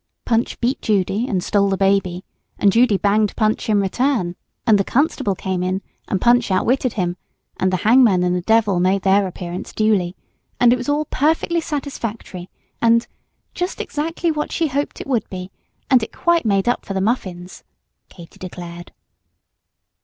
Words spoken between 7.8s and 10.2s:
hangman and the devil made their appearance duly;